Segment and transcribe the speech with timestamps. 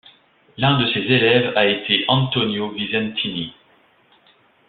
[0.57, 3.53] L'un de ses élèves a été Antonio Visentini.